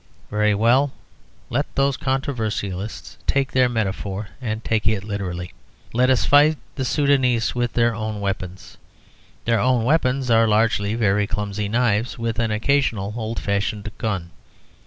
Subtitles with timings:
[0.31, 0.93] Very well;
[1.51, 5.53] let those controversialists take their metaphor, and take it literally.
[5.93, 8.77] Let us fight the Soudanese with their own weapons.
[9.45, 14.31] Their own weapons are large, very clumsy knives, with an occasional old fashioned gun.